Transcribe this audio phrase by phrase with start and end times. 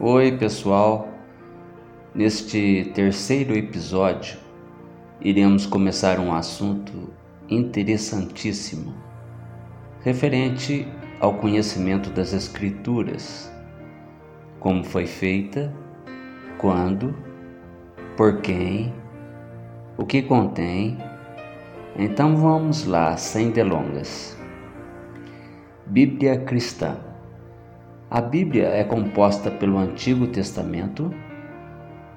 [0.00, 1.06] Oi, pessoal.
[2.14, 4.38] Neste terceiro episódio,
[5.20, 7.10] iremos começar um assunto
[7.48, 8.94] interessantíssimo
[10.00, 10.88] referente
[11.20, 13.52] ao conhecimento das Escrituras,
[14.58, 15.72] como foi feita,
[16.56, 17.14] quando,
[18.16, 18.92] por quem,
[19.98, 20.96] o que contém.
[21.96, 24.36] Então vamos lá, sem delongas.
[25.86, 27.11] Bíblia Cristã
[28.12, 31.10] a Bíblia é composta pelo Antigo Testamento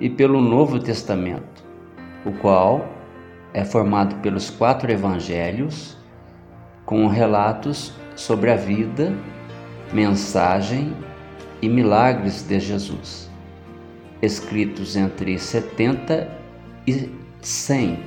[0.00, 1.64] e pelo Novo Testamento,
[2.26, 2.88] o qual
[3.52, 5.96] é formado pelos quatro evangelhos
[6.84, 9.14] com relatos sobre a vida,
[9.92, 10.92] mensagem
[11.62, 13.30] e milagres de Jesus,
[14.20, 16.28] escritos entre 70
[16.88, 17.08] e
[17.40, 18.00] 100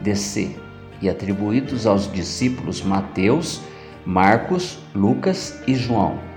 [0.00, 0.56] DC
[1.02, 3.60] e atribuídos aos discípulos Mateus,
[4.06, 6.29] Marcos, Lucas e João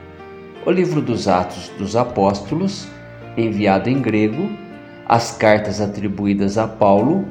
[0.65, 2.87] o livro dos Atos dos Apóstolos,
[3.35, 4.49] enviado em grego,
[5.05, 7.25] as cartas atribuídas a Paulo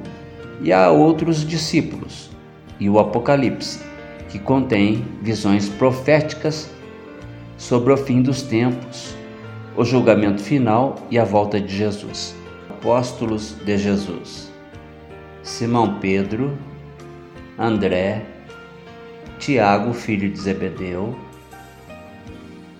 [0.61, 2.31] e a outros discípulos,
[2.79, 3.81] e o Apocalipse,
[4.29, 6.71] que contém visões proféticas
[7.57, 9.15] sobre o fim dos tempos,
[9.77, 12.35] o julgamento final e a volta de Jesus.
[12.69, 14.53] Apóstolos de Jesus:
[15.43, 16.59] Simão Pedro,
[17.59, 18.27] André,
[19.39, 21.17] Tiago, filho de Zebedeu,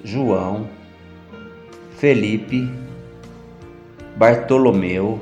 [0.05, 0.69] João,
[1.97, 2.69] Felipe,
[4.17, 5.21] Bartolomeu,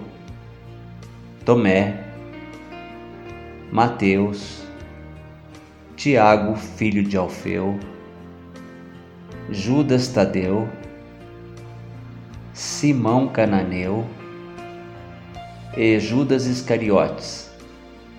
[1.45, 2.05] Tomé,
[3.70, 4.62] Mateus,
[5.97, 7.78] Tiago, filho de Alfeu,
[9.50, 10.67] Judas Tadeu,
[12.55, 14.06] Simão Cananeu
[15.77, 17.50] e Judas Iscariotes,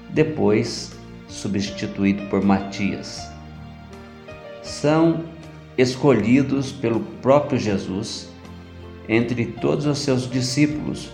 [0.09, 0.91] depois
[1.27, 3.27] substituído por Matias.
[4.61, 5.30] São
[5.77, 8.29] escolhidos pelo próprio Jesus
[9.07, 11.09] entre todos os seus discípulos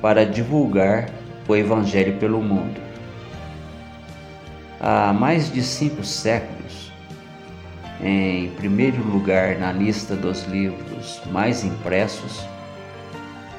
[0.00, 1.10] para divulgar
[1.46, 2.80] o Evangelho pelo mundo.
[4.80, 6.90] Há mais de cinco séculos,
[8.02, 12.44] em primeiro lugar na lista dos livros mais impressos,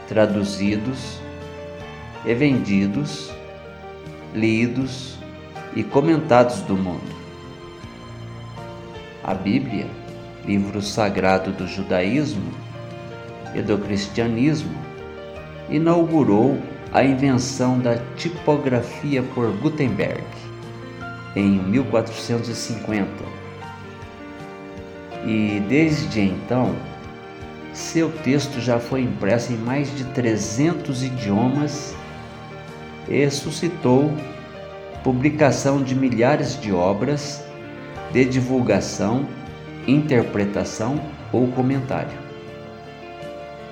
[0.09, 1.19] traduzidos
[2.25, 3.31] e vendidos,
[4.33, 5.17] lidos
[5.75, 7.13] e comentados do mundo.
[9.23, 9.87] A Bíblia
[10.45, 12.51] livro sagrado do judaísmo
[13.55, 14.75] e do cristianismo,
[15.69, 16.57] inaugurou
[16.91, 20.23] a invenção da tipografia por Gutenberg
[21.35, 23.09] em 1450.
[25.25, 26.75] E desde então,
[27.73, 31.95] seu texto já foi impresso em mais de 300 idiomas
[33.09, 34.13] e suscitou
[35.03, 37.43] publicação de milhares de obras
[38.11, 39.27] de divulgação
[39.87, 40.99] interpretação
[41.31, 42.17] ou comentário.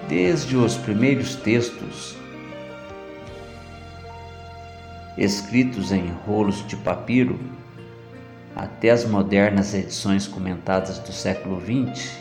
[0.07, 2.17] Desde os primeiros textos
[5.17, 7.39] escritos em rolos de papiro
[8.55, 12.17] até as modernas edições comentadas do século XX,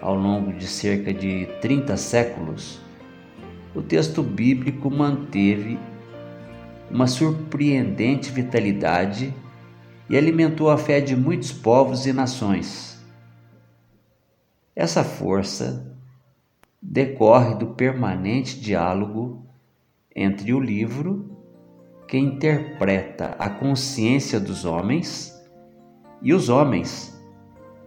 [0.00, 2.80] ao longo de cerca de 30 séculos,
[3.74, 5.78] o texto bíblico manteve
[6.90, 9.34] uma surpreendente vitalidade
[10.08, 12.98] e alimentou a fé de muitos povos e nações.
[14.76, 15.96] Essa força
[16.80, 19.46] decorre do permanente diálogo
[20.14, 21.30] entre o livro,
[22.06, 25.32] que interpreta a consciência dos homens,
[26.20, 27.18] e os homens,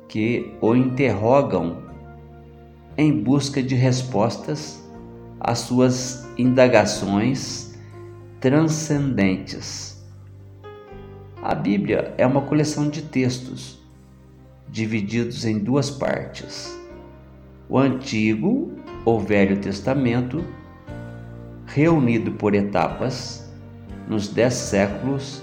[0.07, 1.83] que o interrogam
[2.97, 4.83] em busca de respostas
[5.39, 7.77] às suas indagações
[8.39, 9.96] transcendentes.
[11.47, 13.79] A Bíblia é uma coleção de textos
[14.67, 16.77] divididos em duas partes:
[17.69, 18.73] o Antigo
[19.05, 20.43] ou Velho Testamento,
[21.65, 23.49] reunido por etapas
[24.09, 25.41] nos dez séculos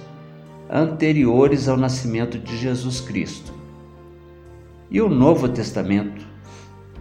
[0.68, 3.54] anteriores ao nascimento de Jesus Cristo,
[4.90, 6.26] e o Novo Testamento,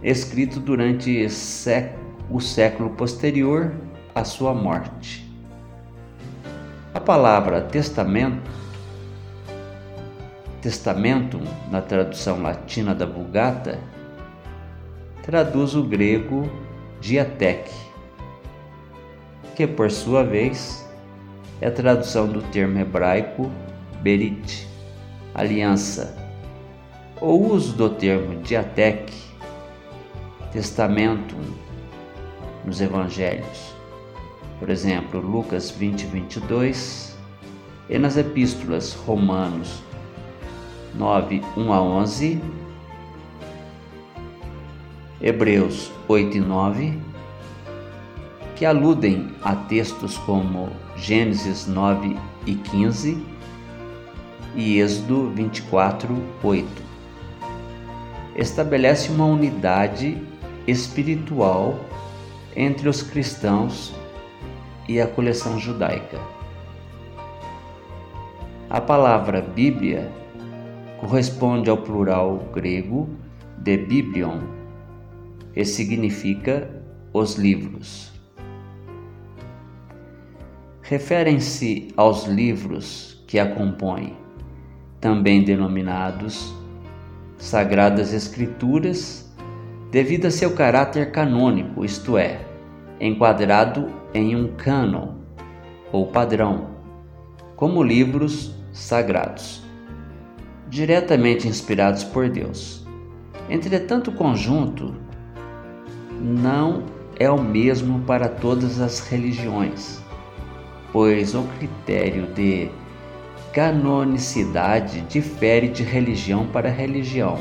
[0.02, 1.26] escrito durante
[2.30, 3.70] o século posterior
[4.14, 5.30] à sua morte.
[6.94, 8.64] A palavra testamento
[10.64, 13.78] Testamentum, na tradução latina da Vulgata,
[15.22, 16.50] traduz o grego
[17.02, 17.70] diatek,
[19.54, 20.88] que por sua vez
[21.60, 23.52] é tradução do termo hebraico
[24.00, 24.66] berit,
[25.34, 26.16] aliança.
[27.20, 29.12] O uso do termo diatek,
[30.50, 31.36] testamento
[32.64, 33.74] nos evangelhos,
[34.58, 37.18] por exemplo, Lucas 20, 22,
[37.90, 39.82] e nas epístolas Romanos
[40.94, 42.40] 9, 1 a 11,
[45.20, 46.98] Hebreus 8 e 9,
[48.54, 53.26] que aludem a textos como Gênesis 9 e 15
[54.54, 56.82] e Êxodo 24, 8.
[58.36, 60.16] Estabelece uma unidade
[60.66, 61.78] espiritual
[62.54, 63.92] entre os cristãos
[64.88, 66.20] e a coleção judaica.
[68.70, 70.10] A palavra Bíblia
[71.04, 73.10] corresponde ao plural grego
[73.58, 74.40] de biblion
[75.54, 78.10] e significa os livros.
[80.80, 84.16] Referem-se aos livros que a compõem,
[84.98, 86.54] também denominados
[87.36, 89.30] Sagradas Escrituras,
[89.90, 92.40] devido a seu caráter canônico, isto é,
[92.98, 95.16] enquadrado em um cânon
[95.92, 96.70] ou padrão,
[97.56, 99.63] como livros sagrados,
[100.74, 102.84] diretamente inspirados por Deus.
[103.48, 104.92] Entretanto, o conjunto
[106.20, 106.82] não
[107.16, 110.02] é o mesmo para todas as religiões,
[110.92, 112.68] pois o critério de
[113.52, 117.38] canonicidade difere de religião para religião.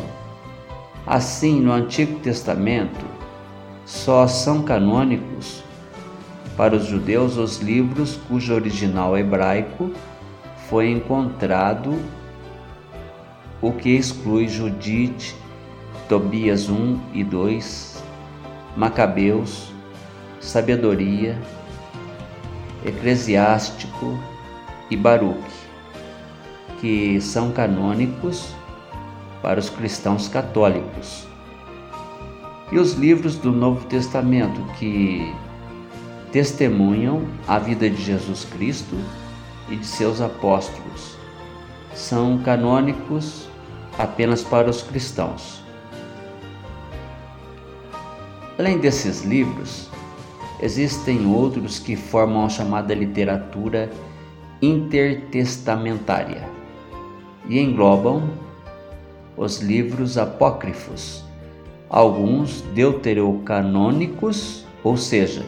[1.08, 3.04] Assim, no Antigo Testamento,
[3.84, 5.64] só são canônicos
[6.56, 9.92] para os judeus os livros cujo original hebraico
[10.70, 11.98] foi encontrado,
[13.64, 15.36] o que exclui Judite,
[16.08, 18.04] Tobias 1 e 2,
[18.78, 19.72] Macabeus,
[20.40, 21.42] Sabedoria,
[22.86, 24.20] Eclesiástico
[24.92, 25.64] e Baruque
[26.84, 28.54] que são canônicos
[29.42, 31.26] para os cristãos católicos.
[32.70, 35.34] E os livros do Novo Testamento que
[36.30, 38.98] testemunham a vida de Jesus Cristo
[39.70, 41.16] e de seus apóstolos
[41.94, 43.48] são canônicos
[43.98, 45.62] apenas para os cristãos.
[48.58, 49.90] Além desses livros,
[50.62, 53.90] existem outros que formam a chamada literatura
[54.62, 56.48] intertestamentária
[57.50, 58.30] e englobam
[59.36, 61.24] os livros apócrifos,
[61.90, 65.44] alguns deuterocanônicos, ou seja,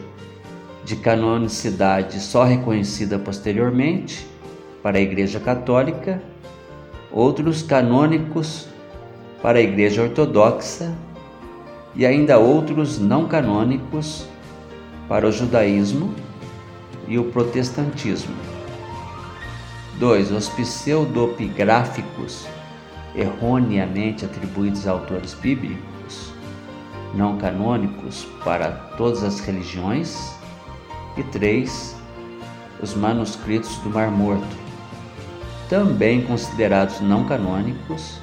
[0.84, 4.26] de canonicidade só reconhecida posteriormente
[4.82, 6.22] para a Igreja Católica,
[7.10, 8.68] outros canônicos
[9.42, 10.94] para a Igreja Ortodoxa
[11.94, 14.26] e ainda outros não canônicos
[15.08, 16.14] para o judaísmo
[17.08, 18.34] e o protestantismo.
[19.98, 20.32] 2.
[20.32, 22.46] Os pseudopigráficos,
[23.14, 26.32] erroneamente atribuídos a autores bíblicos,
[27.14, 30.34] não canônicos para todas as religiões.
[31.16, 31.96] E 3.
[32.82, 34.65] Os manuscritos do Mar Morto,
[35.68, 38.18] também considerados não canônicos,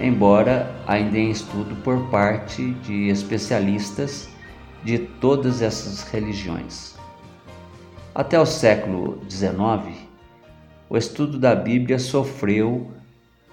[0.00, 4.28] embora ainda em estudo por parte de especialistas
[4.82, 6.96] de todas essas religiões.
[8.14, 9.96] Até o século XIX,
[10.88, 12.90] o estudo da Bíblia sofreu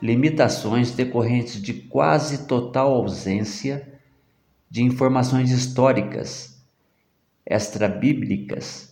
[0.01, 3.99] limitações decorrentes de quase total ausência
[4.69, 6.61] de informações históricas
[7.45, 8.88] extrabíblicas.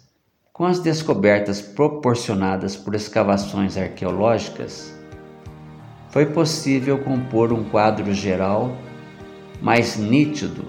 [0.58, 4.92] Com as descobertas proporcionadas por escavações arqueológicas,
[6.10, 8.76] foi possível compor um quadro geral
[9.62, 10.66] mais nítido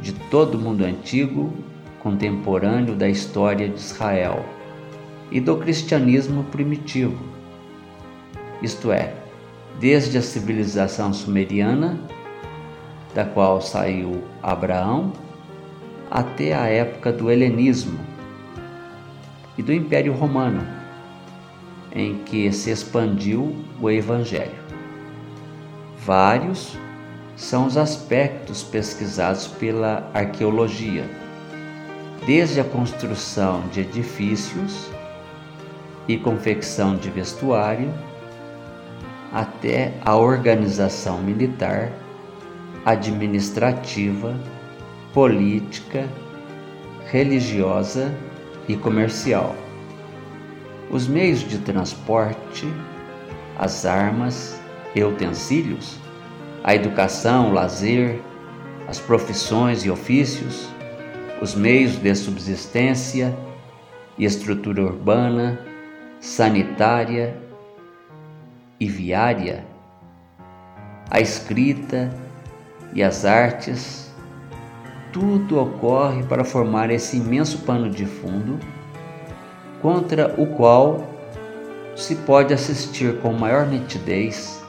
[0.00, 1.52] de todo o mundo antigo
[2.00, 4.44] contemporâneo da história de Israel
[5.30, 7.24] e do cristianismo primitivo,
[8.60, 9.14] isto é,
[9.78, 12.00] desde a civilização sumeriana,
[13.14, 15.12] da qual saiu Abraão,
[16.10, 18.13] até a época do helenismo
[19.56, 20.66] e do Império Romano,
[21.92, 24.64] em que se expandiu o Evangelho.
[25.98, 26.76] Vários
[27.36, 31.08] são os aspectos pesquisados pela arqueologia,
[32.26, 34.88] desde a construção de edifícios
[36.06, 37.92] e confecção de vestuário,
[39.32, 41.90] até a organização militar,
[42.84, 44.36] administrativa,
[45.12, 46.08] política,
[47.06, 48.14] religiosa
[48.68, 49.54] e comercial.
[50.90, 52.66] Os meios de transporte,
[53.58, 54.60] as armas
[54.94, 55.98] e utensílios,
[56.62, 58.20] a educação, o lazer,
[58.88, 60.68] as profissões e ofícios,
[61.40, 63.36] os meios de subsistência
[64.16, 65.58] e estrutura urbana,
[66.20, 67.36] sanitária
[68.78, 69.64] e viária,
[71.10, 72.10] a escrita
[72.94, 74.03] e as artes,
[75.14, 78.58] tudo ocorre para formar esse imenso pano de fundo
[79.80, 81.08] contra o qual
[81.94, 84.60] se pode assistir com maior nitidez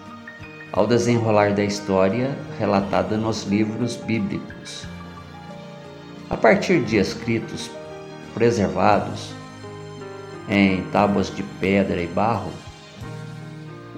[0.72, 4.86] ao desenrolar da história relatada nos livros bíblicos.
[6.30, 7.72] A partir de escritos
[8.36, 9.34] preservados
[10.48, 12.52] em tábuas de pedra e barro,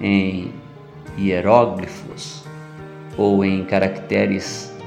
[0.00, 0.54] em
[1.18, 2.42] hieróglifos
[3.18, 4.77] ou em caracteres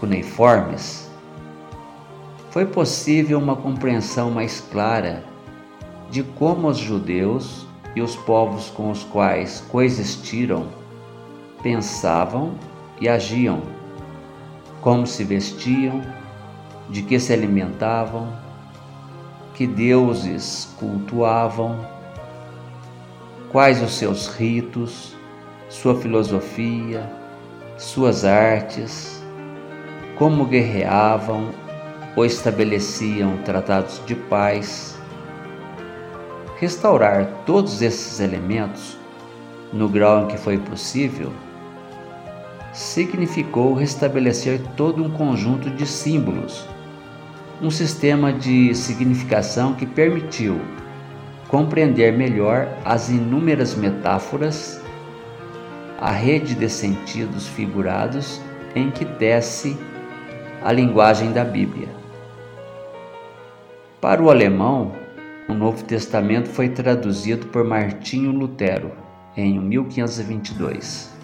[0.00, 1.08] cuneiformes,
[2.50, 5.22] foi possível uma compreensão mais clara
[6.10, 10.66] de como os judeus e os povos com os quais coexistiram
[11.62, 12.54] pensavam
[13.00, 13.62] e agiam,
[14.80, 16.02] como se vestiam,
[16.88, 18.32] de que se alimentavam,
[19.54, 21.84] que deuses cultuavam,
[23.50, 25.14] quais os seus ritos,
[25.68, 27.10] sua filosofia,
[27.76, 29.17] suas artes,
[30.18, 31.50] como guerreavam
[32.16, 34.98] ou estabeleciam tratados de paz.
[36.58, 38.98] Restaurar todos esses elementos
[39.72, 41.32] no grau em que foi possível
[42.72, 46.66] significou restabelecer todo um conjunto de símbolos,
[47.62, 50.60] um sistema de significação que permitiu
[51.48, 54.80] compreender melhor as inúmeras metáforas,
[56.00, 58.40] a rede de sentidos figurados
[58.74, 59.76] em que desce
[60.62, 61.88] a linguagem da Bíblia.
[64.00, 64.92] Para o alemão,
[65.48, 68.92] o Novo Testamento foi traduzido por Martinho Lutero
[69.36, 71.16] em 1522.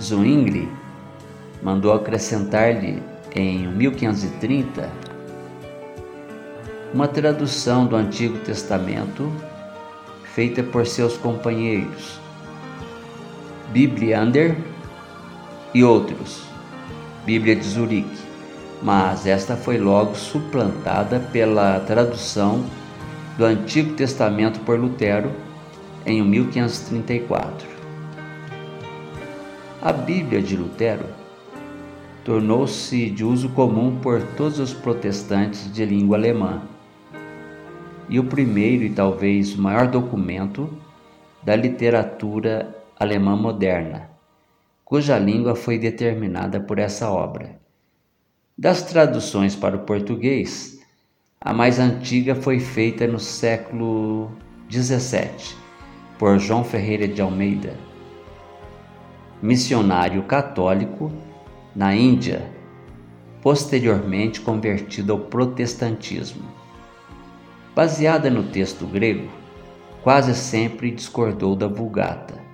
[0.00, 0.68] Zwingli
[1.62, 3.02] mandou acrescentar-lhe
[3.34, 4.90] em 1530
[6.94, 9.30] uma tradução do Antigo Testamento
[10.34, 12.18] feita por seus companheiros
[13.70, 14.56] Bibliander
[15.78, 16.42] e outros,
[17.24, 18.18] Bíblia de Zurique,
[18.82, 22.64] mas esta foi logo suplantada pela tradução
[23.36, 25.30] do Antigo Testamento por Lutero
[26.04, 27.68] em 1534.
[29.80, 31.04] A Bíblia de Lutero
[32.24, 36.60] tornou-se de uso comum por todos os protestantes de língua alemã.
[38.08, 40.68] E o primeiro e talvez o maior documento
[41.40, 44.17] da literatura alemã moderna,
[44.88, 47.60] cuja língua foi determinada por essa obra.
[48.56, 50.80] Das traduções para o português,
[51.38, 54.32] a mais antiga foi feita no século
[54.70, 55.54] XVII
[56.18, 57.76] por João Ferreira de Almeida
[59.42, 61.12] missionário católico
[61.76, 62.50] na Índia,
[63.42, 66.42] posteriormente convertido ao protestantismo.
[67.76, 69.28] Baseada no texto grego,
[70.02, 72.47] quase sempre discordou da Vulgata,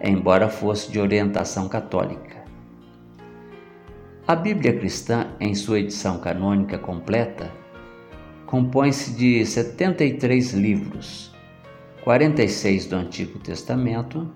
[0.00, 2.38] embora fosse de orientação católica.
[4.26, 7.50] A Bíblia cristã, em sua edição canônica completa,
[8.46, 11.34] compõe-se de 73 livros,
[12.04, 14.30] 46 do Antigo Testamento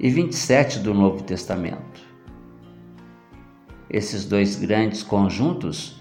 [0.00, 2.00] e 27 do Novo Testamento.
[3.88, 6.00] Esses dois grandes conjuntos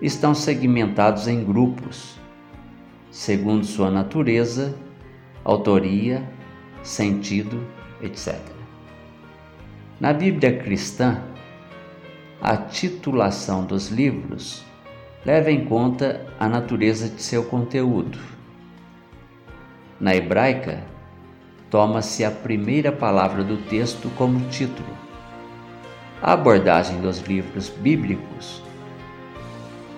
[0.00, 2.18] estão segmentados em grupos,
[3.10, 4.76] segundo sua natureza,
[5.44, 6.28] autoria,
[6.86, 7.66] sentido,
[8.00, 8.38] etc.
[9.98, 11.22] Na Bíblia cristã,
[12.40, 14.64] a titulação dos livros
[15.24, 18.18] leva em conta a natureza de seu conteúdo.
[19.98, 20.84] Na hebraica,
[21.70, 24.96] toma-se a primeira palavra do texto como título.
[26.22, 28.62] A abordagem dos livros bíblicos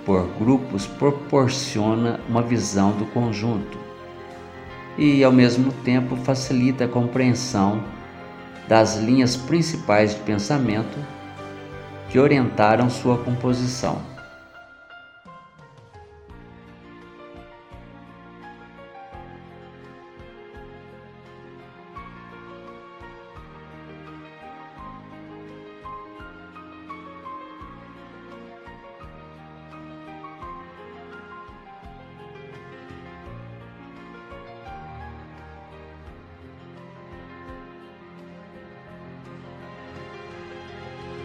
[0.06, 3.87] por grupos proporciona uma visão do conjunto
[4.98, 7.82] e, ao mesmo tempo, facilita a compreensão
[8.68, 10.98] das linhas principais de pensamento
[12.10, 14.02] que orientaram sua composição.